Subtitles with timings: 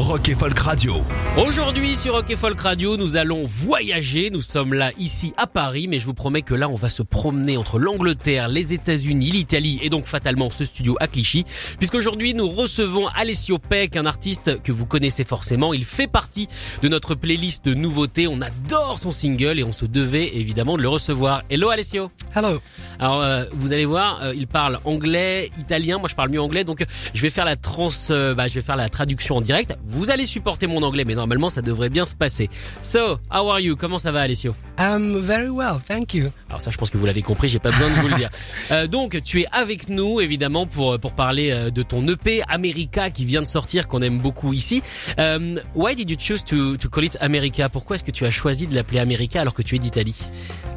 [0.00, 1.02] Rock et Folk Radio.
[1.36, 4.30] Aujourd'hui sur Rock et Folk Radio, nous allons voyager.
[4.30, 7.02] Nous sommes là ici à Paris, mais je vous promets que là, on va se
[7.02, 11.44] promener entre l'Angleterre, les États-Unis, l'Italie et donc fatalement ce studio à Clichy,
[11.78, 15.74] puisqu'aujourd'hui nous recevons Alessio Peck, un artiste que vous connaissez forcément.
[15.74, 16.48] Il fait partie
[16.82, 18.26] de notre playlist de nouveautés.
[18.26, 21.42] On adore son single et on se devait évidemment de le recevoir.
[21.50, 22.10] Hello Alessio.
[22.34, 22.58] Hello.
[22.98, 25.98] Alors euh, vous allez voir, euh, il parle anglais, italien.
[25.98, 28.62] Moi je parle mieux anglais, donc je vais faire la trans, euh, bah, je vais
[28.62, 29.76] faire la traduction en direct.
[29.90, 32.48] Vous allez supporter mon anglais, mais normalement ça devrait bien se passer.
[32.82, 33.76] So, how are you?
[33.76, 34.54] Comment ça va, Alessio?
[34.78, 36.30] Um, very well, thank you.
[36.48, 37.48] Alors ça, je pense que vous l'avez compris.
[37.48, 38.30] J'ai pas besoin de vous le dire.
[38.72, 43.10] Euh, donc, tu es avec nous évidemment pour pour parler euh, de ton EP America
[43.10, 44.82] qui vient de sortir, qu'on aime beaucoup ici.
[45.18, 47.68] Um, why did you choose to to call it America?
[47.68, 50.16] Pourquoi est-ce que tu as choisi de l'appeler America alors que tu es d'Italie?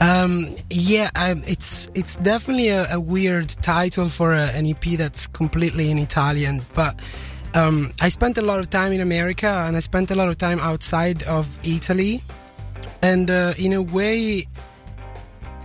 [0.02, 5.28] Um, yeah, um, it's it's definitely a, a weird title for a, an EP that's
[5.28, 6.96] completely in Italian, but
[7.54, 10.38] um, I spent a lot of time in America and I spent a lot of
[10.38, 12.22] time outside of Italy,
[13.02, 14.48] and uh, in a way,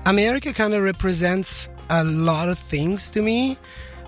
[0.07, 3.57] America kind of represents a lot of things to me.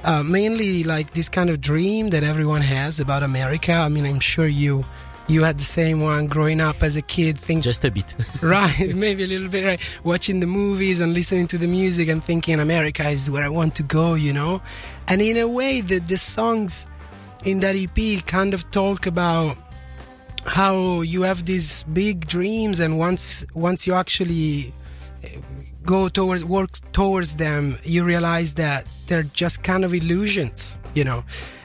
[0.02, 3.72] Uh, mainly like this kind of dream that everyone has about America.
[3.72, 4.84] I mean, I'm sure you
[5.30, 8.16] you had the same one growing up as a kid, thinking Just a bit.
[8.42, 12.24] right maybe a little bit right watching the movies and listening to the music and
[12.24, 14.60] thinking america is where i want to go you know
[15.08, 16.86] and in a way the, the songs
[17.44, 19.56] in that ep kind of talk about
[20.46, 24.72] how you have these big dreams and once once you actually
[25.24, 25.28] uh,
[25.84, 31.22] go towards work towards them you realize that they're just kind of illusions you know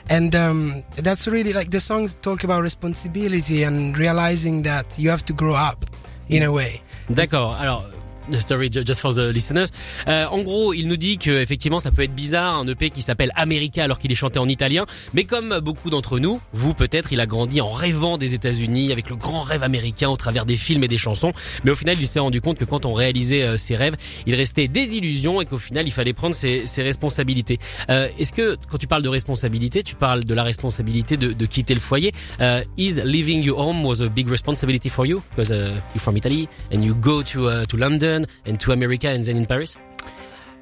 [0.07, 5.25] and um, that's really like the songs talk about responsibility and realizing that you have
[5.25, 5.85] to grow up
[6.29, 7.55] in a way D'accord.
[7.59, 7.94] Alors.
[8.39, 9.65] Sorry, ju- just for the listeners.
[10.07, 13.01] Euh, en gros, il nous dit que effectivement, ça peut être bizarre un EP qui
[13.01, 14.85] s'appelle America alors qu'il est chanté en italien.
[15.13, 19.09] Mais comme beaucoup d'entre nous, vous peut-être, il a grandi en rêvant des États-Unis avec
[19.09, 21.33] le grand rêve américain au travers des films et des chansons.
[21.63, 24.35] Mais au final, il s'est rendu compte que quand on réalisait euh, ses rêves, il
[24.35, 27.59] restait des illusions et qu'au final, il fallait prendre ses, ses responsabilités.
[27.89, 31.45] Euh, Est-ce que quand tu parles de responsabilité, tu parles de la responsabilité de, de
[31.45, 32.11] quitter le foyer?
[32.41, 35.21] Euh, Is leaving your home was a big responsibility for you?
[35.35, 38.14] Because uh, you're from Italy and you go to uh, to London
[38.45, 39.75] and to America and then in Paris?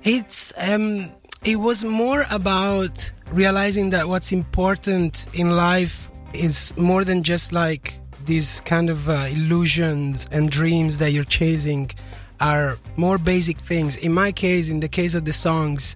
[0.03, 1.11] It's um
[1.43, 7.99] it was more about realizing that what's important in life is more than just like
[8.25, 11.91] these kind of uh, illusions and dreams that you're chasing
[12.39, 13.97] are more basic things.
[13.97, 15.95] In my case, in the case of the songs,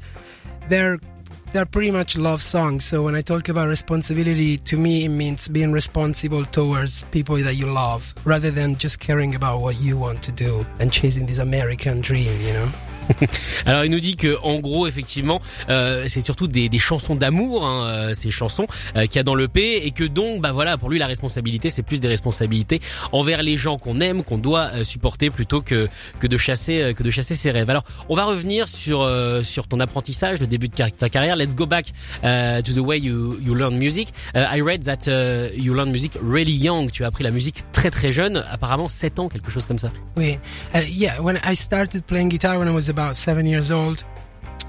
[0.70, 1.00] they're
[1.52, 2.86] they're pretty much love songs.
[2.86, 7.56] So when I talk about responsibility, to me it means being responsible towards people that
[7.56, 11.38] you love, rather than just caring about what you want to do and chasing this
[11.40, 12.40] American dream.
[12.42, 12.70] You know.
[13.66, 17.66] Alors il nous dit que en gros effectivement euh, c'est surtout des, des chansons d'amour
[17.66, 20.52] hein, euh, ces chansons euh, qu'il y a dans le P et que donc bah
[20.52, 22.82] voilà pour lui la responsabilité c'est plus des responsabilités
[23.12, 25.88] envers les gens qu'on aime qu'on doit euh, supporter plutôt que
[26.20, 27.70] que de chasser euh, que de chasser ses rêves.
[27.70, 29.08] Alors on va revenir sur
[29.44, 31.36] sur ton apprentissage le début de ta carrière.
[31.36, 31.92] Let's go back
[32.24, 34.14] euh, to the way you you learn music.
[34.36, 36.92] Euh, I read that uh, you learn music really young.
[36.92, 39.90] Tu as appris la musique très très jeune, apparemment 7 ans quelque chose comme ça.
[40.18, 44.04] Uh, yeah, when I started playing guitar when I was about seven years old,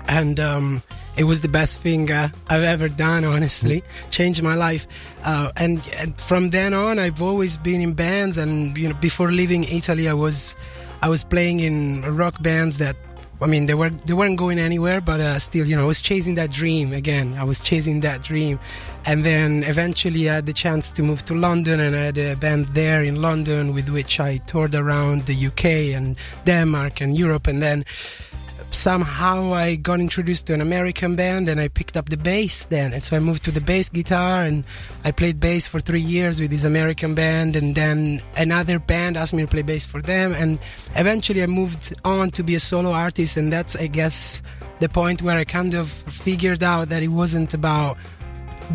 [0.07, 0.83] and um,
[1.17, 3.25] it was the best thing uh, I've ever done.
[3.25, 4.87] Honestly, changed my life.
[5.25, 8.37] Uh, and, and from then on, I've always been in bands.
[8.37, 10.57] And you know, before leaving Italy, I was
[11.01, 12.97] I was playing in rock bands that.
[13.41, 16.03] I mean, they were they weren't going anywhere, but uh, still, you know, I was
[16.03, 17.35] chasing that dream again.
[17.39, 18.59] I was chasing that dream,
[19.05, 22.35] and then eventually I had the chance to move to London, and I had a
[22.35, 27.47] band there in London with which I toured around the UK and Denmark and Europe,
[27.47, 27.85] and then
[28.71, 32.93] somehow I got introduced to an American band and I picked up the bass then.
[32.93, 34.65] And so I moved to the bass guitar and
[35.05, 37.57] I played bass for three years with this American band.
[37.57, 40.33] And then another band asked me to play bass for them.
[40.33, 40.59] And
[40.97, 43.37] eventually I moved on to be a solo artist.
[43.37, 44.43] And that's, I guess,
[44.81, 47.97] the point where I kind of figured out that it wasn't about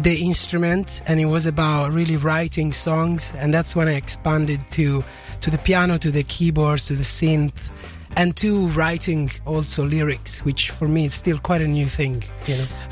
[0.01, 3.31] the instrument and it was about really writing songs.
[3.37, 5.03] And that's when I expanded to,
[5.41, 7.69] to the piano, to the keyboards, to the synth
[8.17, 12.23] and two writing also lyrics, which for me is still quite a new thing.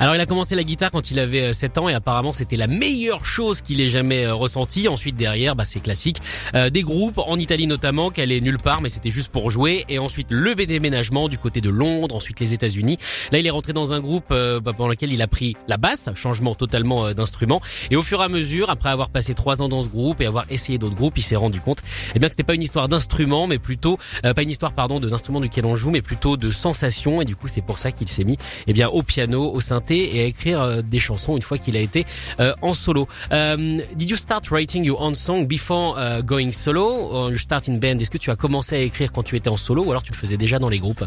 [0.00, 2.66] Alors il a commencé la guitare quand il avait 7 ans et apparemment c'était la
[2.66, 4.88] meilleure chose qu'il ait jamais ressenti.
[4.88, 6.18] Ensuite derrière, bah, c'est classique,
[6.54, 9.84] euh, des groupes en Italie notamment, qu'elle est nulle part, mais c'était juste pour jouer.
[9.88, 12.98] Et ensuite le déménagement du côté de Londres, ensuite les États-Unis.
[13.32, 15.76] Là il est rentré dans un groupe euh, bah, pendant lequel il a pris la
[15.76, 17.60] basse, changement totalement euh, d'instrument.
[17.90, 20.26] Et au fur et à mesure, après avoir passé trois ans dans ce groupe et
[20.26, 21.82] avoir essayé d'autres groupes, il s'est rendu compte,
[22.14, 25.00] eh bien que c'était pas une histoire d'instrument, mais plutôt euh, pas une histoire pardon
[25.00, 27.22] de d'instrument duquel on joue, mais plutôt de sensations.
[27.22, 30.16] Et du coup, c'est pour ça qu'il s'est mis eh bien au piano, au synthé
[30.16, 32.04] et à écrire euh, des chansons une fois qu'il a été
[32.40, 33.06] euh, en solo.
[33.30, 37.08] Um, did you start writing your own song before going solo?
[37.12, 37.98] Or you start in band?
[38.00, 40.12] Est-ce que tu as commencé à écrire quand tu étais en solo ou alors tu
[40.12, 41.04] le faisais déjà dans les groupes?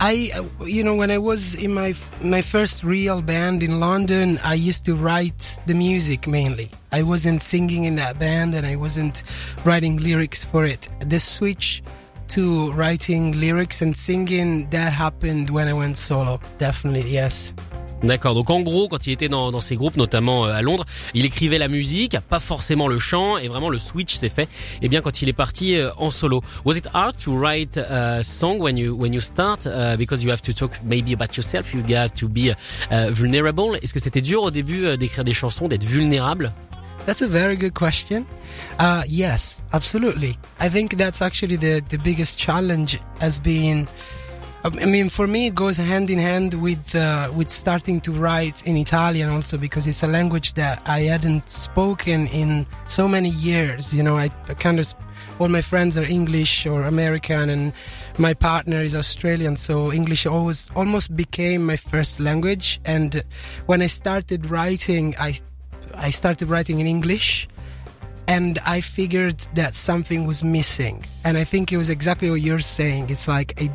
[0.00, 0.32] I,
[0.66, 4.84] you know, when I was in my my first real band in London, I used
[4.86, 6.68] to write the music mainly.
[6.92, 9.22] I wasn't singing in that band, and I wasn't
[9.64, 10.88] writing lyrics for it.
[11.00, 11.82] The switch
[12.28, 16.40] to writing lyrics and singing that happened when I went solo.
[16.58, 17.54] Definitely, yes.
[18.04, 18.34] D'accord.
[18.34, 20.84] Donc en gros, quand il était dans, dans ces groupes, notamment euh, à Londres,
[21.14, 24.46] il écrivait la musique, pas forcément le chant, et vraiment le switch s'est fait.
[24.82, 28.22] Eh bien, quand il est parti euh, en solo, was it hard to write a
[28.22, 31.72] song when you when you start uh, because you have to talk maybe about yourself,
[31.72, 32.52] you got to be
[32.90, 33.78] uh, vulnerable?
[33.82, 36.52] Est-ce que c'était dur au début euh, d'écrire des chansons, d'être vulnérable?
[37.06, 38.26] That's a very good question.
[38.78, 40.38] Uh, yes, absolutely.
[40.58, 43.88] I think that's actually the, the biggest challenge has been
[44.66, 48.62] I mean, for me, it goes hand in hand with uh, with starting to write
[48.66, 53.94] in Italian also because it's a language that I hadn't spoken in so many years.
[53.94, 54.94] You know, I, I kind of
[55.38, 57.74] all my friends are English or American, and
[58.16, 62.80] my partner is Australian, so English always almost became my first language.
[62.86, 63.22] And
[63.66, 65.34] when I started writing, I
[65.96, 67.48] I started writing in English
[68.26, 71.04] and I figured that something was missing.
[71.24, 73.10] And I think it was exactly what you're saying.
[73.10, 73.70] It's like a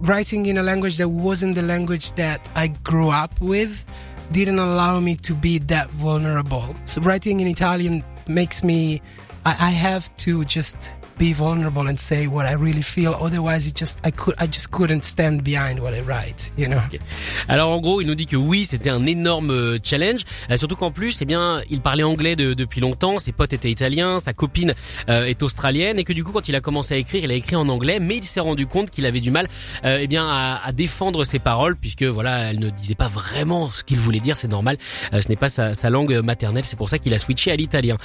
[0.00, 3.84] writing in a language that wasn't the language that I grew up with
[4.32, 6.74] didn't allow me to be that vulnerable.
[6.86, 9.02] So writing in Italian makes me,
[9.44, 13.14] I, I have to just be vulnerable and say what I really feel.
[13.20, 16.52] Otherwise, it just I could I just couldn't stand behind what I write.
[16.56, 16.80] You know?
[16.86, 17.00] Okay.
[17.48, 20.22] Alors en gros, il nous dit que oui, c'était un énorme euh, challenge.
[20.50, 23.18] Euh, surtout qu'en plus, eh bien, il parlait anglais de, depuis longtemps.
[23.18, 24.74] Ses potes étaient italiens, sa copine
[25.08, 27.34] euh, est australienne, et que du coup, quand il a commencé à écrire, il a
[27.34, 29.48] écrit en anglais, mais il s'est rendu compte qu'il avait du mal,
[29.84, 33.84] euh, eh bien, à, défendre ses paroles, puisque voilà, elle ne disait pas vraiment ce
[33.84, 34.36] qu'il voulait dire.
[34.36, 34.78] C'est normal.
[35.12, 36.64] Ce n'est pas sa, sa, langue maternelle.
[36.64, 37.96] C'est pour ça qu'il a switché à l'italien.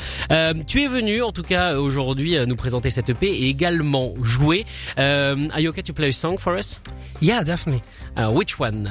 [0.67, 4.65] tu es venu, en tout cas, aujourd'hui, nous présenter cette EP et également jouer.
[4.97, 6.79] Um, are you okay to play a song for us?
[7.21, 7.83] Yeah, definitely.
[8.15, 8.89] Uh, which one?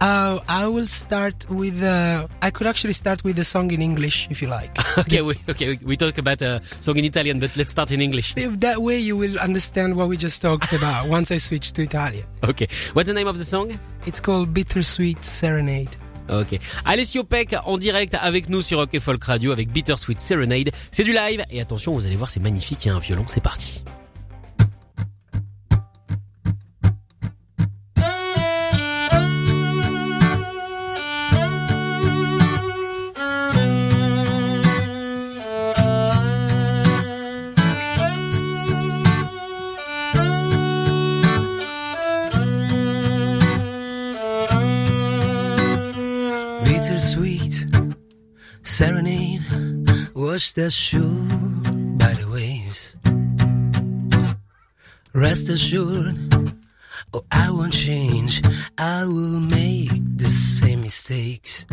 [0.00, 1.82] Uh, I will start with.
[1.82, 4.72] Uh, I could actually start with the song in English if you like.
[4.98, 8.34] okay, we, okay, we talk about a song in Italian, but let's start in English.
[8.34, 12.24] That way, you will understand what we just talked about once I switch to Italian.
[12.50, 13.78] Okay, what's the name of the song?
[14.06, 15.94] It's called Bittersweet Serenade.
[16.30, 16.58] Ok.
[16.84, 20.70] Alessio Peck en direct avec nous sur Rock Folk Radio avec Bittersweet Serenade.
[20.92, 22.84] C'est du live et attention, vous allez voir, c'est magnifique.
[22.84, 23.24] Il y a un violon.
[23.26, 23.82] C'est parti.
[50.60, 51.26] Ashore
[51.98, 52.96] by the waves.
[55.12, 56.14] Rest assured,
[57.12, 58.42] oh, I won't change.
[58.78, 61.66] I will make the same mistakes.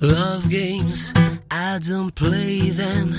[0.00, 1.12] Love games,
[1.50, 3.14] I don't play them.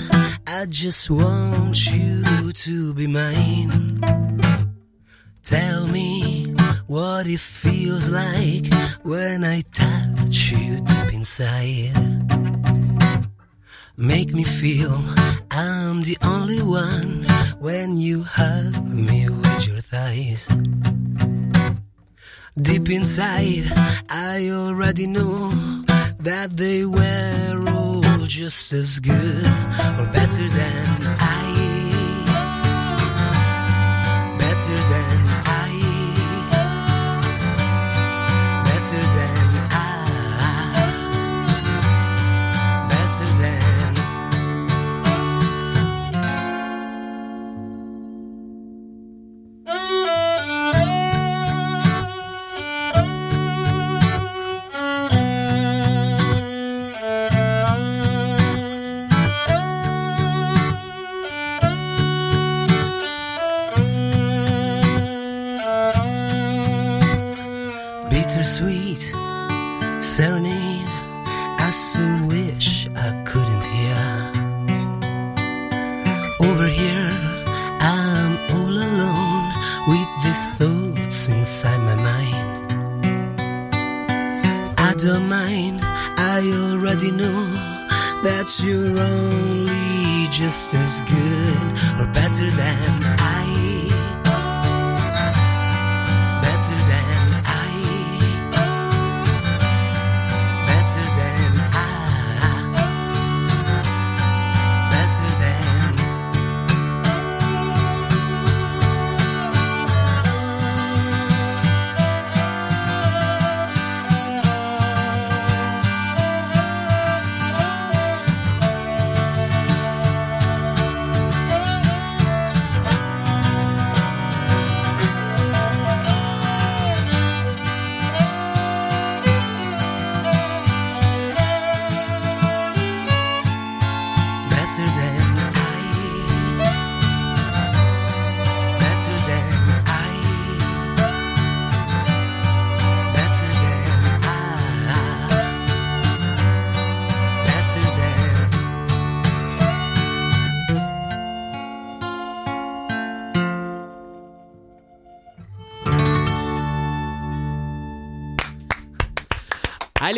[0.46, 4.00] I just want you to be mine.
[5.42, 6.54] Tell me
[6.86, 8.66] what it feels like
[9.02, 11.92] when I touch you deep inside.
[13.96, 14.90] Make me feel
[15.52, 17.26] I'm the only one
[17.60, 20.48] when you hug me with your thighs.
[22.60, 23.64] Deep inside,
[24.10, 25.50] I already know
[26.18, 31.83] that they were all just as good or better than I.
[70.44, 70.84] morning,
[71.66, 74.02] I so wish I couldn't hear.
[76.48, 77.12] Over here,
[77.80, 79.46] I'm all alone
[79.90, 82.72] with these thoughts inside my mind.
[84.78, 87.40] I don't mind, I already know
[88.26, 91.66] that you're only just as good
[92.00, 93.43] or better than I.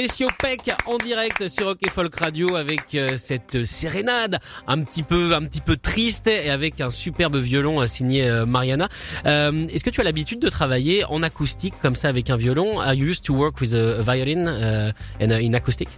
[0.06, 5.34] Alessio Peck en direct sur Rock Folk Radio avec euh, cette sérénade un petit peu
[5.34, 8.88] un petit peu triste et avec un superbe violon euh, signé euh, Mariana.
[9.26, 12.78] Euh, Est-ce que tu as l'habitude de travailler en acoustique comme ça avec un violon?
[12.78, 15.88] Are you used to work with a violin uh, and in acoustic?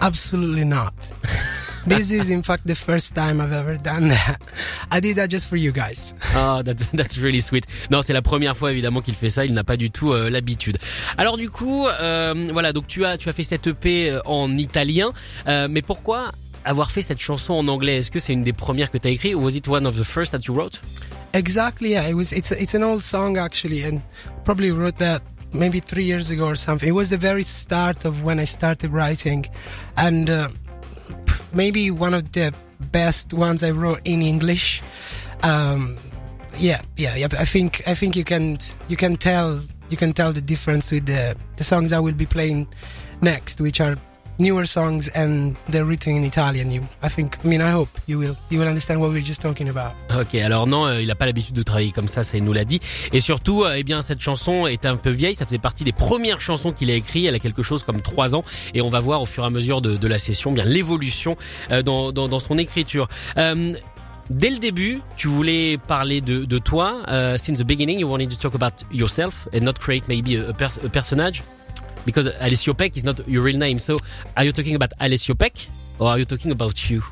[0.00, 0.94] Absolutely not.
[1.86, 4.38] this is in fact the first time I've ever done that.
[4.90, 6.14] I did that just for you guys.
[6.34, 7.64] Ah, that's, that's really sweet.
[7.90, 9.44] Non, c'est la première fois évidemment qu'il fait ça.
[9.44, 10.78] Il n'a pas du tout euh, l'habitude.
[11.18, 12.72] Alors du coup, euh, voilà.
[12.72, 15.12] Donc tu as tu as fait cette EP euh, en italien,
[15.46, 16.32] Euh, mais pourquoi
[16.64, 17.96] avoir fait cette chanson en anglais?
[17.98, 19.34] Est-ce que c'est une des premières que tu as écrit?
[19.34, 20.80] Ou was it one of the first that you wrote?
[21.32, 22.08] Exactly, yeah.
[22.08, 22.32] It was.
[22.32, 24.00] It's it's an old song actually, and
[24.44, 25.22] probably wrote that
[25.52, 26.88] maybe three years ago or something.
[26.88, 29.46] It was the very start of when I started writing,
[29.96, 30.48] and uh,
[31.52, 32.52] maybe one of the
[32.92, 34.82] best ones I wrote in English.
[35.42, 35.96] Um,
[36.58, 37.28] yeah, yeah, yeah.
[37.38, 41.06] I think I think you can you can tell you can tell the difference with
[41.06, 42.68] the the songs I will be playing
[43.22, 43.96] next, which are
[44.40, 46.70] newer songs and they're written in Italian.
[46.70, 47.36] You, I think.
[47.44, 49.92] I mean, I hope you will you will understand what we're just talking about.
[50.18, 52.52] Ok, alors non, euh, il a pas l'habitude de travailler comme ça, ça il nous
[52.52, 52.80] l'a dit.
[53.12, 55.92] Et surtout, euh, eh bien cette chanson est un peu vieille, ça faisait partie des
[55.92, 57.26] premières chansons qu'il a écrites.
[57.26, 58.44] Elle a quelque chose comme trois ans,
[58.74, 61.36] et on va voir au fur et à mesure de, la session bien l'évolution
[61.70, 63.08] euh, dans, son écriture.
[64.30, 67.02] Dès le début, tu voulais parler de, toi.
[67.08, 70.50] Uh, since the beginning, you wanted to talk about yourself and not create maybe a,
[70.50, 71.42] a, pers a personage.
[72.04, 73.78] Because Alessio Peck is not your real name.
[73.78, 73.98] So,
[74.36, 75.54] are you talking about Alessio Peck
[75.98, 77.02] or are you talking about you?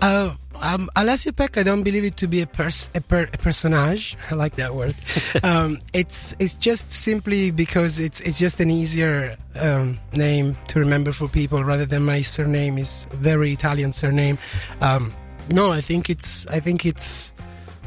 [0.00, 3.38] Uh, um, Alessio Peck, I don't believe it to be a pers a, per a
[3.38, 4.16] personage.
[4.30, 4.94] I like that word.
[5.42, 11.12] um, it's it's just simply because it's it's just an easier um, name to remember
[11.12, 14.38] for people rather than my surname is very Italian surname.
[14.80, 15.14] Um,
[15.50, 17.32] no, I think it's I think it's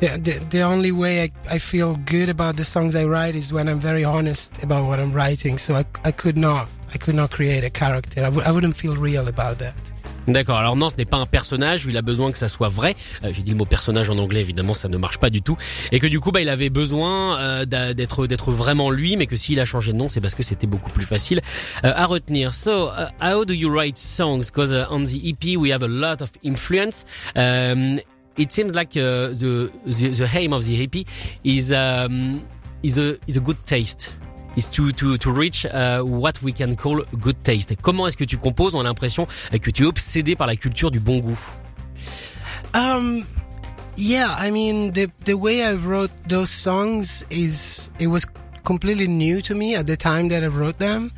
[0.02, 3.68] the the, only way I, I feel good about the songs I write is when
[3.68, 5.58] I'm very honest about what I'm writing.
[5.58, 8.24] So I I could not I could not create a character.
[8.24, 9.76] I I wouldn't feel real about that.
[10.28, 10.58] D'accord.
[10.58, 11.86] Alors non, ce n'est pas un personnage.
[11.88, 12.96] Il a besoin que ça soit vrai.
[13.24, 14.42] Euh, J'ai dit le mot personnage en anglais.
[14.42, 15.58] Évidemment, ça ne marche pas du tout.
[15.92, 19.36] Et que du coup, bah, il avait besoin euh, d'être d'être vraiment lui, mais que
[19.36, 21.42] s'il a changé de nom, c'est parce que c'était beaucoup plus facile
[21.84, 22.54] euh, à retenir.
[22.54, 24.46] So, uh, how do you write songs?
[24.46, 27.04] Because uh, on the EP, we have a lot of influence.
[27.36, 28.00] Um,
[28.38, 31.06] it seems like uh, the, the the aim of the EP
[31.44, 32.46] is um,
[32.84, 34.14] is a is a good taste.
[34.56, 37.74] is to to to reach uh, what we can call good taste.
[37.82, 40.92] Comment est-ce que tu composes On a l'impression que tu es obsédé par la culture
[40.92, 41.40] du bon goût.
[42.74, 43.24] Um,
[43.98, 48.26] yeah, I mean the the way I wrote those songs is it was
[48.64, 51.12] completely new to me at the time that I wrote them,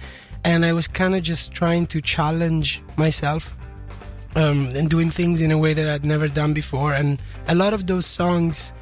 [0.43, 3.55] and I was kind of just trying to challenge myself
[4.35, 6.93] um, and doing things in a way that I'd never done before.
[6.93, 8.73] And a lot of those songs,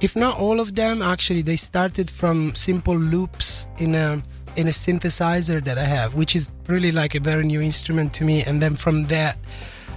[0.00, 4.22] if not all of them, actually they started from simple loops in a
[4.56, 8.24] in a synthesizer that I have, which is really like a very new instrument to
[8.24, 8.42] me.
[8.42, 9.38] And then from that.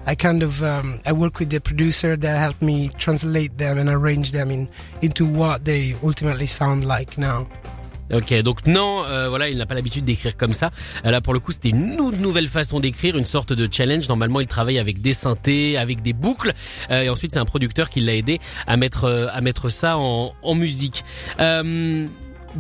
[0.06, 3.90] I kind of um, I work with the producer that helped me translate them and
[3.90, 4.68] arrange them in
[5.02, 7.48] into what they ultimately sound like now.
[8.12, 10.72] Ok, donc non, euh, voilà, il n'a pas l'habitude d'écrire comme ça.
[11.06, 14.08] Euh, Là, pour le coup, c'était une nou- nouvelle façon d'écrire, une sorte de challenge.
[14.10, 16.54] Normalement, il travaille avec des synthés, avec des boucles,
[16.92, 20.34] Euh, et ensuite, c'est un producteur qui l'a aidé à mettre à mettre ça en,
[20.56, 21.04] musique.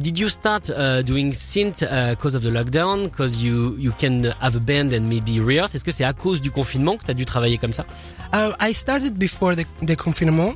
[0.01, 4.55] Did you start uh, doing synth because of the lockdown, because you you can have
[4.55, 5.75] a band and maybe rehearse?
[5.75, 7.85] Est-ce que c'est à cause du confinement que tu as dû travailler comme ça?
[8.33, 10.55] Uh, I started before the, the confinement,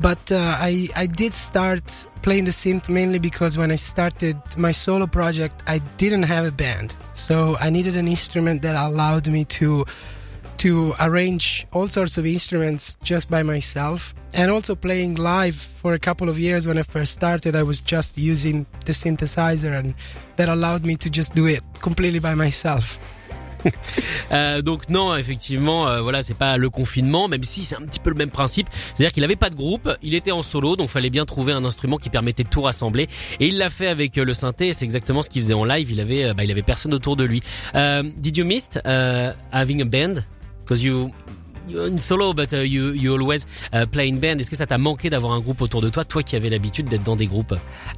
[0.00, 4.72] but uh, I I did start playing the synth mainly because when I started my
[4.72, 9.44] solo project, I didn't have a band, so I needed an instrument that allowed me
[9.60, 9.84] to
[10.58, 15.98] to arrange all sorts of instruments just by myself and also playing live for a
[15.98, 19.94] couple of years when I first started I was just using the synthesizer and
[20.36, 22.98] that allowed me to just do it completely by myself
[24.30, 28.00] Euh, donc non, effectivement, euh, voilà, c'est pas le confinement, même si c'est un petit
[28.00, 28.66] peu le même principe.
[28.94, 31.64] C'est-à-dire qu'il avait pas de groupe, il était en solo, donc fallait bien trouver un
[31.64, 33.08] instrument qui permettait de tout rassembler.
[33.40, 34.72] Et il l'a fait avec euh, le synthé.
[34.72, 35.90] C'est exactement ce qu'il faisait en live.
[35.90, 37.42] Il avait, euh, bah, il avait personne autour de lui.
[37.74, 40.22] Euh, did you miss uh, having a band?
[40.72, 41.12] Because you
[41.68, 44.40] you're in solo, but uh, you you always uh, play in band.
[44.40, 46.88] Est-ce que ça t'a manqué d'avoir un groupe autour de toi, toi qui avais l'habitude
[46.88, 47.52] d'être dans des groupes?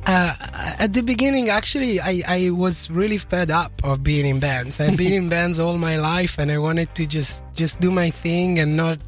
[0.08, 0.32] Uh,
[0.80, 4.80] at the beginning, actually, I, I was really fed up of being in bands.
[4.80, 8.10] I've been in bands all my life, and I wanted to just just do my
[8.10, 8.98] thing and not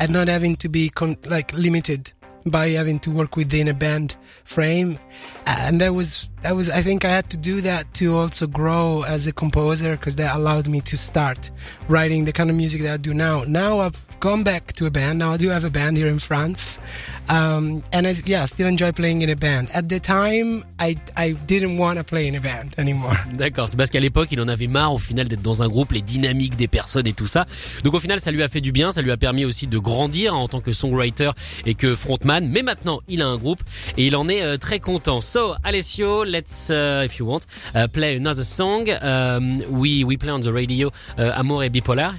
[0.00, 2.12] and not having to be con- like limited
[2.46, 4.98] by having to work within a band frame.
[5.46, 9.02] And that was that was I think I had to do that to also grow
[9.02, 11.50] as a composer because that allowed me to start
[11.88, 13.44] writing the kind of music that I do now.
[13.46, 15.18] Now I've gone back to a band.
[15.18, 16.80] Now I do have a band here in France.
[17.28, 19.68] Um, and I, yeah, still enjoy playing in a band.
[19.72, 23.16] At the time, I, I didn't want to play in a band anymore.
[23.32, 25.92] D'accord, c'est parce qu'à l'époque, il en avait marre au final d'être dans un groupe,
[25.92, 27.46] les dynamiques des personnes et tout ça.
[27.82, 29.78] Donc au final, ça lui a fait du bien, ça lui a permis aussi de
[29.78, 31.30] grandir en tant que songwriter
[31.64, 32.48] et que frontman.
[32.50, 33.62] Mais maintenant, il a un groupe
[33.96, 35.03] et il en est euh, très content.
[35.04, 38.88] So, Alessio, let's, uh, if you want, uh, play another song.
[38.88, 42.14] Um, we we play on the radio uh, Amour et bipolar.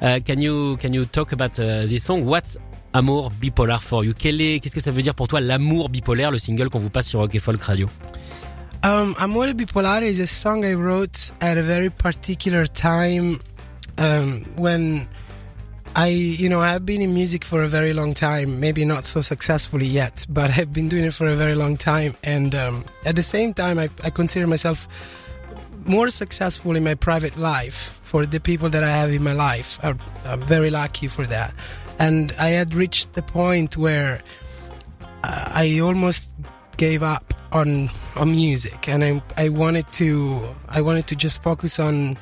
[0.00, 2.24] Uh, can you can you talk about this song?
[2.24, 2.56] What's
[2.94, 4.14] Amour bipolar for you?
[4.14, 7.20] Qu'est-ce que ça veut dire pour toi l'amour bipolaire, le single qu'on vous passe sur
[7.20, 7.88] Rock et Folk Radio?
[8.82, 13.38] Um, Amore Bipolare is a song I wrote at a very particular time
[13.98, 15.06] um, when
[15.96, 18.60] I, you know, I've been in music for a very long time.
[18.60, 22.16] Maybe not so successfully yet, but I've been doing it for a very long time.
[22.22, 24.86] And um, at the same time, I, I consider myself
[25.84, 29.78] more successful in my private life for the people that I have in my life.
[29.82, 31.54] I'm, I'm very lucky for that.
[31.98, 34.22] And I had reached the point where
[35.22, 36.30] uh, I almost
[36.76, 41.78] gave up on on music, and I I wanted to I wanted to just focus
[41.78, 42.16] on.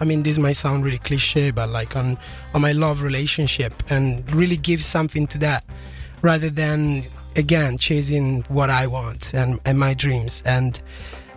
[0.00, 2.18] I mean, this might sound really cliche, but like on
[2.54, 5.64] on my love relationship and really give something to that,
[6.22, 7.02] rather than
[7.36, 10.80] again chasing what I want and and my dreams and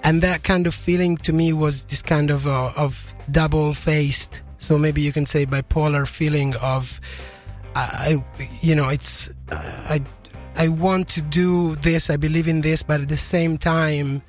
[0.04, 4.42] and that kind of feeling to me was this kind of uh, of double faced.
[4.58, 7.00] So maybe you can say bipolar feeling of
[7.76, 8.24] I,
[8.62, 10.02] you know, it's I,
[10.56, 12.10] I want to do this.
[12.10, 14.22] I believe in this, but at the same time,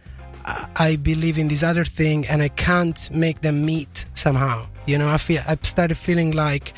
[0.44, 4.66] I believe in this other thing, and I can't make them meet somehow.
[4.86, 6.72] You know, I feel I started feeling like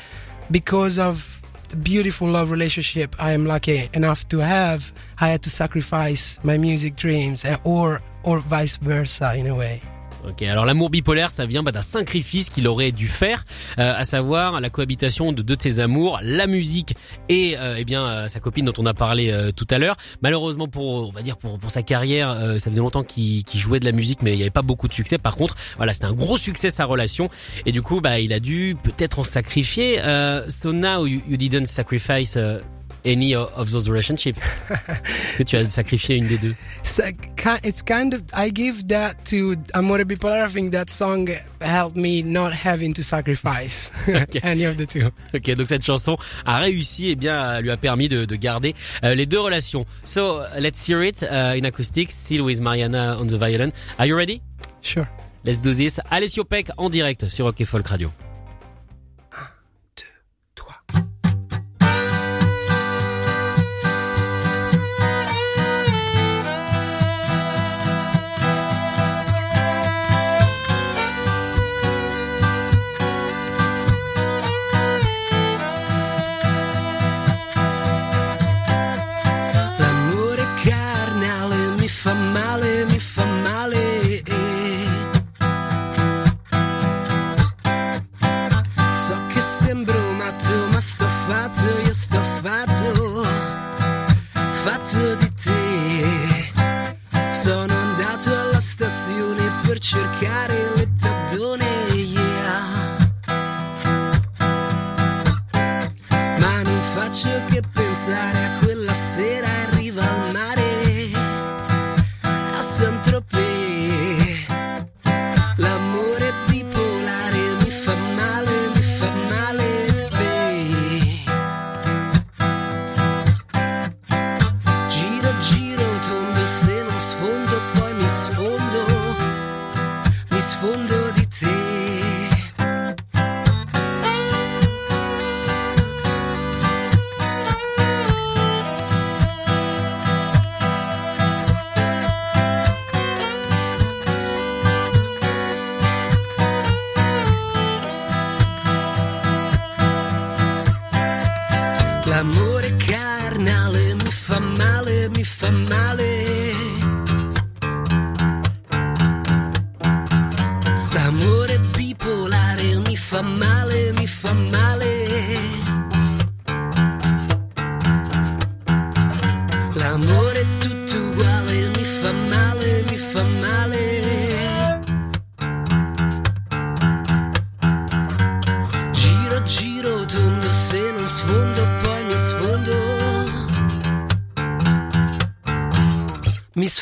[0.51, 5.49] because of the beautiful love relationship I am lucky enough to have, I had to
[5.49, 9.81] sacrifice my music dreams, eh, or or vice versa in a way.
[10.27, 13.45] Ok, alors l'amour bipolaire, ça vient bah, d'un sacrifice qu'il aurait dû faire,
[13.77, 16.95] euh, à savoir la cohabitation de deux de ses amours, la musique
[17.29, 19.97] et euh, eh bien euh, sa copine dont on a parlé euh, tout à l'heure.
[20.21, 23.79] Malheureusement pour, on va dire pour, pour sa carrière, euh, ça faisait longtemps qu'il jouait
[23.79, 25.17] de la musique, mais il n'y avait pas beaucoup de succès.
[25.17, 27.29] Par contre, voilà, c'était un gros succès sa relation,
[27.65, 29.99] et du coup, bah, il a dû peut-être en sacrifier.
[30.01, 32.37] Euh, so now you, you didn't sacrifice.
[33.05, 34.39] Any of those relationships?
[34.69, 36.55] Est-ce que tu as sacrifié une des deux?
[37.63, 40.45] It's kind of I give that to Amore Bipolar.
[40.45, 41.29] I think that song
[41.61, 43.91] helped me not having to sacrifice
[44.43, 45.11] any of the two.
[45.33, 48.75] Ok, donc cette chanson a réussi, et bien, euh, lui a permis de, de garder
[49.03, 49.85] euh, les deux relations.
[50.03, 53.71] So, let's hear it uh, in acoustic, still with Mariana on the violin.
[53.97, 54.41] Are you ready?
[54.81, 55.07] Sure.
[55.43, 55.99] Let's do this.
[56.09, 58.11] Alessio Peck en direct sur Rock Folk Radio.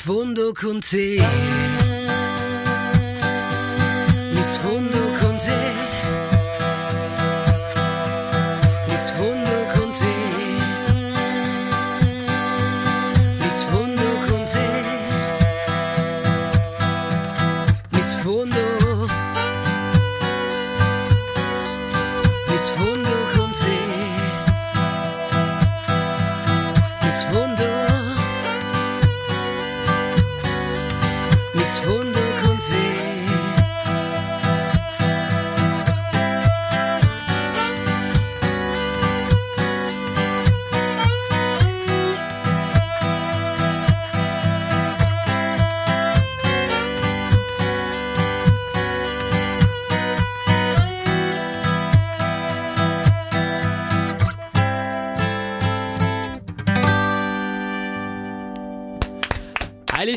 [0.06, 0.94] Wunderkunst.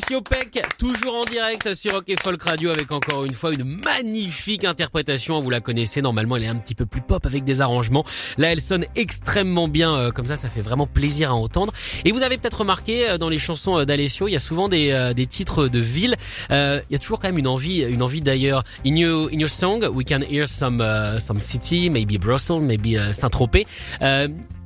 [0.09, 4.65] Alessio Peck, toujours en direct sur Rock Folk Radio avec encore une fois une magnifique
[4.65, 5.41] interprétation.
[5.41, 8.05] Vous la connaissez, normalement elle est un petit peu plus pop avec des arrangements.
[8.39, 11.73] Là elle sonne extrêmement bien, euh, comme ça ça fait vraiment plaisir à entendre.
[12.05, 14.69] Et vous avez peut-être remarqué euh, dans les chansons euh, d'Alessio, il y a souvent
[14.69, 16.15] des, des titres de villes.
[16.53, 18.63] Euh, il y a toujours quand même une envie, une envie d'ailleurs.
[18.87, 20.85] In your, in your song, we can hear some,
[21.19, 23.67] some city, maybe Brussels, maybe Saint-Tropez.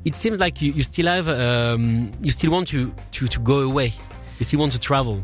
[0.05, 3.61] It seems like you, you still have, um, you still want to, to, to go
[3.61, 3.93] away.
[4.53, 5.23] Want to travel?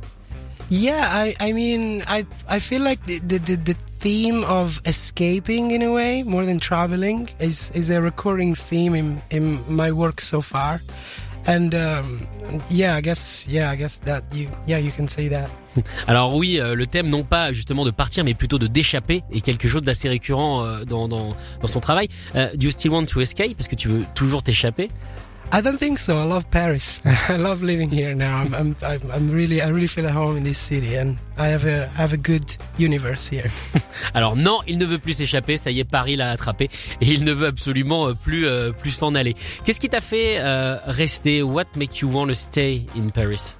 [0.69, 5.71] Yeah, I, I mean, I, I feel like the, the, the, the theme of escaping
[5.71, 10.21] in a way, more than traveling, is, is a recurring theme in, in my work
[10.21, 10.81] so far.
[11.47, 12.27] And, um,
[12.69, 15.49] yeah, I guess, yeah, I guess that you, yeah, you can say that.
[16.09, 19.43] Alors oui, euh, le thème non pas justement de partir, mais plutôt de d'échapper est
[19.43, 22.09] quelque chose d'assez récurrent euh, dans, dans, dans son travail.
[22.35, 23.57] Euh, do you still want to escape?
[23.57, 24.91] Parce que tu veux toujours t'échapper?
[25.53, 26.19] I don't think so.
[26.19, 27.01] I love Paris.
[27.29, 28.39] I love living here now.
[28.39, 31.47] I'm, I'm, I'm, I'm really, I really feel at home in this city, and I
[31.47, 32.45] have a, I have a good
[32.79, 33.51] universe here.
[34.15, 36.69] Alors non, il ne veut plus s'échapper, ça y est, Paris l'a attrapé
[37.01, 39.35] et il ne veut absolument euh, plus euh, plus s'en aller.
[39.65, 41.43] Qu'est-ce qui t'a fait euh, rester?
[41.43, 43.55] What make you want to stay in Paris?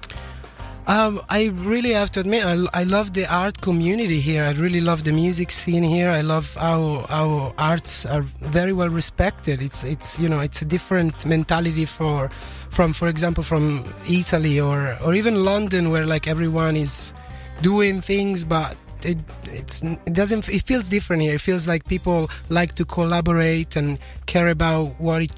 [0.87, 4.45] Um, I really have to admit, I, I love the art community here.
[4.45, 6.09] I really love the music scene here.
[6.09, 9.61] I love how how arts are very well respected.
[9.61, 12.29] It's it's you know it's a different mentality for
[12.69, 17.13] from for example from Italy or or even London where like everyone is
[17.61, 19.17] doing things, but it
[19.51, 21.35] it's it doesn't it feels different here.
[21.35, 25.33] It feels like people like to collaborate and care about what it,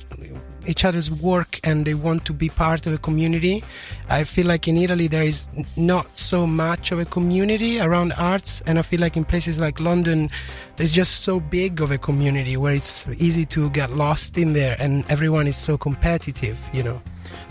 [0.69, 3.63] each other's work and they want to be part of a community.
[4.07, 8.61] I feel like in Italy there is not so much of a community around arts,
[8.65, 10.29] and I feel like in places like London,
[10.75, 14.77] there's just so big of a community where it's easy to get lost in there,
[14.79, 17.01] and everyone is so competitive, you know.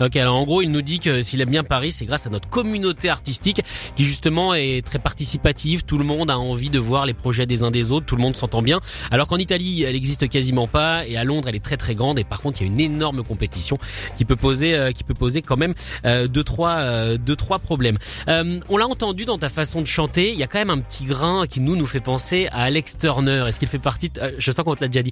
[0.01, 2.29] Ok, alors en gros, il nous dit que s'il aime bien Paris, c'est grâce à
[2.29, 3.61] notre communauté artistique
[3.95, 5.83] qui justement est très participative.
[5.83, 8.21] Tout le monde a envie de voir les projets des uns des autres, tout le
[8.21, 8.79] monde s'entend bien.
[9.11, 12.19] Alors qu'en Italie, elle existe quasiment pas, et à Londres, elle est très très grande.
[12.19, 13.77] Et par contre, il y a une énorme compétition
[14.17, 15.73] qui peut poser, euh, qui peut poser quand même
[16.05, 17.97] euh, deux trois, euh, deux trois problèmes.
[18.27, 20.31] Euh, on l'a entendu dans ta façon de chanter.
[20.31, 22.97] Il y a quand même un petit grain qui nous nous fait penser à Alex
[22.97, 23.45] Turner.
[23.47, 24.19] Est-ce qu'il fait partie de...
[24.19, 25.11] euh, Je sens qu'on te l'a déjà dit.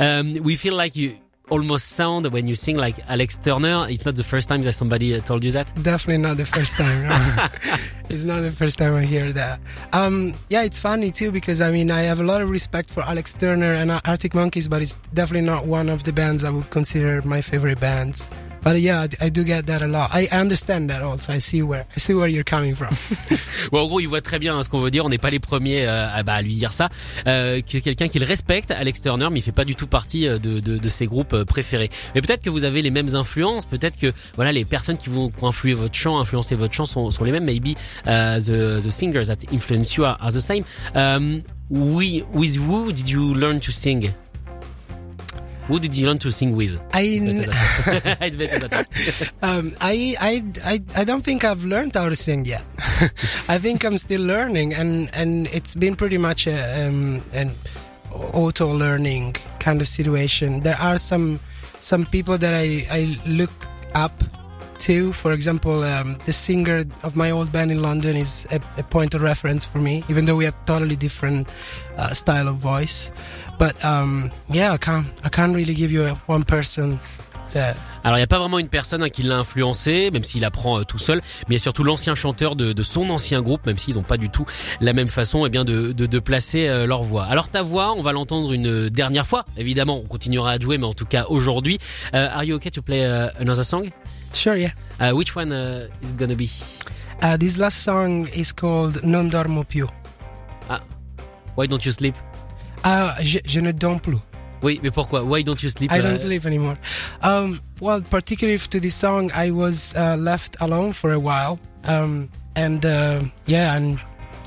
[0.00, 1.12] um, we feel like you
[1.50, 3.86] almost sound when you sing like Alex Turner.
[3.88, 5.66] It's not the first time that somebody uh, told you that.
[5.82, 7.08] Definitely not the first time.
[7.08, 7.48] no.
[8.08, 9.60] it's not the first time I hear that.
[9.92, 13.02] Um, yeah, it's funny too because I mean I have a lot of respect for
[13.02, 16.70] Alex Turner and Arctic Monkeys, but it's definitely not one of the bands I would
[16.70, 18.30] consider my favorite bands.
[18.62, 20.10] But yeah, I, do get that a lot.
[20.12, 21.32] I understand that also.
[21.32, 22.88] I see where I see where you're coming from.
[23.72, 25.04] En gros, il voit très bien hein, ce qu'on veut dire.
[25.04, 26.88] On n'est pas les premiers euh, à, bah, à lui dire ça.
[27.26, 30.38] Euh, que quelqu'un qu'il respecte, Alex Turner, mais il fait pas du tout partie euh,
[30.38, 31.90] de, de, de ses groupes euh, préférés.
[32.14, 33.66] Mais peut-être que vous avez les mêmes influences.
[33.66, 37.24] Peut-être que voilà, les personnes qui vont influé votre chant, influencé votre chant, sont, sont
[37.24, 37.44] les mêmes.
[37.44, 40.64] Maybe uh, the the singers that influence you are, are the same.
[40.94, 44.12] Um, we, with who did you learn to sing?
[45.68, 46.80] Who did you learn to sing with?
[46.94, 52.16] I It's better that um, I, I, I, I don't think I've learned how to
[52.16, 52.64] sing yet.
[53.48, 57.52] I think I'm still learning, and, and it's been pretty much a, um, an
[58.12, 60.60] auto learning kind of situation.
[60.60, 61.38] There are some
[61.80, 63.52] some people that I I look
[63.94, 64.24] up
[64.80, 65.12] to.
[65.12, 69.14] For example, um, the singer of my old band in London is a, a point
[69.14, 71.48] of reference for me, even though we have totally different
[71.96, 73.10] uh, style of voice.
[73.58, 77.00] But um, yeah, I can't I can't really give you a, one person
[77.54, 80.80] Alors il n'y a pas vraiment une personne hein, qui l'a influencé, même s'il apprend
[80.80, 83.66] euh, tout seul, mais il y a surtout l'ancien chanteur de, de, son ancien groupe,
[83.66, 84.46] même s'ils n'ont pas du tout
[84.80, 87.24] la même façon eh bien de, de, de placer euh, leur voix.
[87.24, 90.84] Alors ta voix, on va l'entendre une dernière fois, évidemment, on continuera à jouer, mais
[90.84, 91.78] en tout cas aujourd'hui.
[92.12, 93.90] Uh, are you okay to play uh, another song?
[94.34, 94.70] Sure, yeah.
[95.00, 96.50] Uh, which one uh, is gonna be?
[97.22, 99.86] Uh, this last song is called Non dormo più.
[100.68, 100.80] Ah,
[101.56, 102.14] why don't you sleep?
[102.84, 104.18] Ah, je, je ne dors plus.
[104.62, 105.22] Oui, mais pourquoi?
[105.22, 105.92] Why don't you sleep?
[105.92, 106.76] I don't sleep anymore.
[107.22, 112.28] Um, well, particularly to this song, I was uh, left alone for a while, um,
[112.56, 113.98] and uh, yeah, and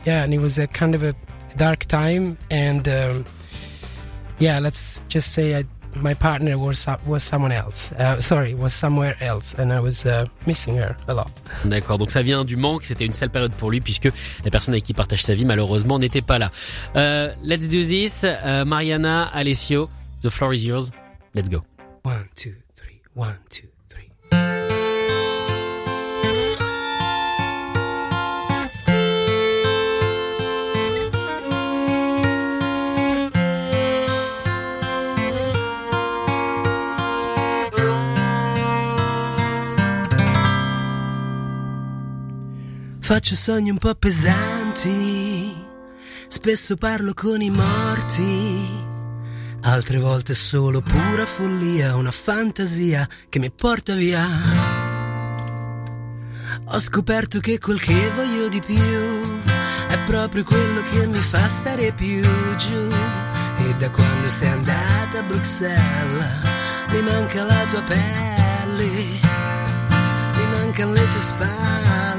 [0.06, 1.14] yeah, and it was a kind of a
[1.58, 3.26] dark time, and um,
[4.40, 5.64] yeah, let's just say I,
[5.96, 7.94] my partner was was someone else.
[7.94, 11.32] Uh, sorry, was somewhere else, and I was uh, missing her a lot.
[11.64, 12.84] D'accord, donc ça vient du manque.
[12.84, 14.10] C'était une sale période pour lui puisque
[14.44, 16.52] la personne avec qui partage sa vie malheureusement n'était pas là.
[16.96, 19.90] Uh, let's do this, uh, Mariana, Alessio.
[20.22, 20.92] The floor is yours.
[21.34, 21.64] Let's go.
[22.04, 23.02] One, two, three.
[23.14, 23.68] One, two.
[43.12, 45.54] Faccio sogni un po' pesanti,
[46.30, 48.91] spesso parlo con i morti,
[49.62, 54.26] altre volte solo pura follia, una fantasia che mi porta via.
[56.66, 61.92] Ho scoperto che quel che voglio di più è proprio quello che mi fa stare
[61.92, 62.90] più giù.
[63.58, 66.40] E da quando sei andata a Bruxelles
[66.90, 68.90] mi manca la tua pelle,
[70.36, 72.11] mi mancano le tue spalle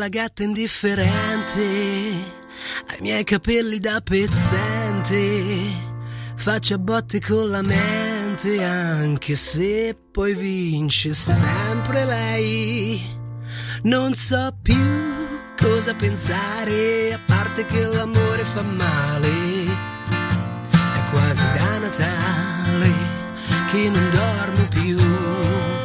[0.00, 1.60] la gatta indifferente
[2.88, 5.62] ai miei capelli da pezzente.
[6.36, 12.98] Faccio a botte con la mente, anche se poi vince sempre lei.
[13.82, 14.74] Non so più
[15.58, 19.28] cosa pensare, a parte che l'amore fa male.
[20.70, 22.94] È quasi da Natale
[23.70, 25.79] che non dormo più.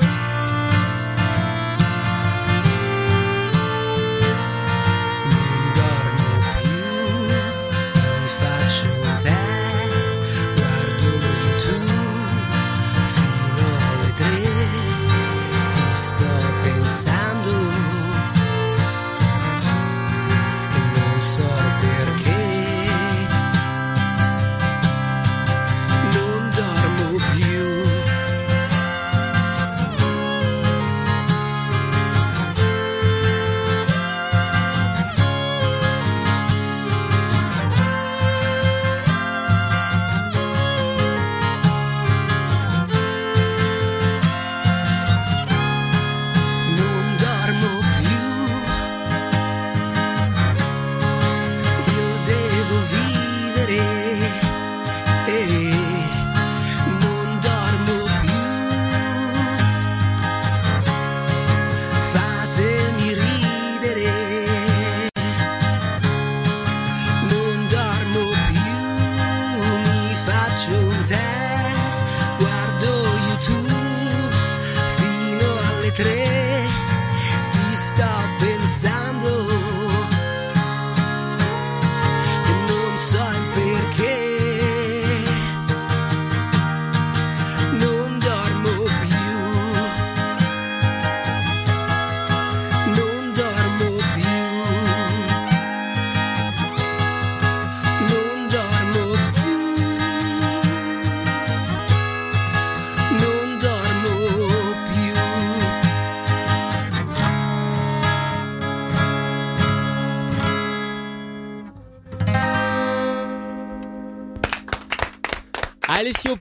[116.05, 116.35] Alessio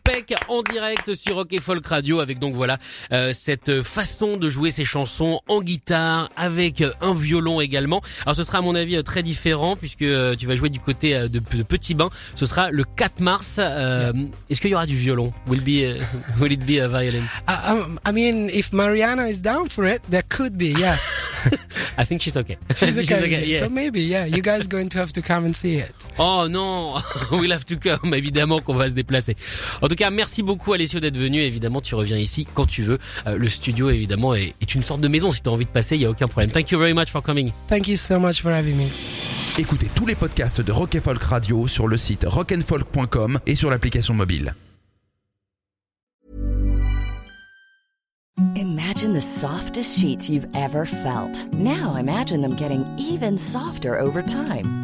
[0.55, 2.79] en direct sur Rock et Folk Radio avec donc voilà
[3.13, 8.03] euh, cette façon de jouer ses chansons en guitare avec un violon également.
[8.23, 11.17] Alors ce sera à mon avis très différent puisque euh, tu vas jouer du côté
[11.17, 12.11] euh, de, de Petit Bain.
[12.35, 13.61] Ce sera le 4 mars.
[13.63, 14.13] Euh,
[14.49, 15.33] Est-ce qu'il y aura du violon?
[15.49, 16.03] Will be uh,
[16.41, 17.25] will it be a violin?
[17.49, 21.31] I, um, I mean, if Mariana is down for it, there could be, yes.
[21.99, 22.59] I think she's okay.
[22.75, 23.59] She's, a candidate, okay, yeah.
[23.59, 25.95] So maybe, yeah, you guys going to have to come and see it.
[26.19, 28.15] Oh non, we'll have to come.
[28.15, 29.37] Évidemment qu'on va se déplacer.
[29.83, 31.41] En tout cas, merci beaucoup Alessio d'être venu.
[31.41, 32.99] Évidemment, tu reviens ici quand tu veux.
[33.27, 35.33] Euh, le studio, évidemment, est, est une sorte de maison.
[35.33, 36.51] Si tu as envie de passer, il y a aucun problème.
[36.51, 37.51] Thank you very much for coming.
[37.69, 38.87] Thank you so much for having me.
[39.59, 44.15] Écoutez tous les podcasts de Rock Folk Radio sur le site rockandfolk.com et sur l'application
[44.15, 44.55] mobile.
[48.57, 51.47] Imagine the softest sheets you've ever felt.
[51.53, 54.84] Now imagine them getting even softer over time.